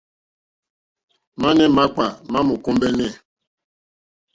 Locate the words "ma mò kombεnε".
2.31-3.07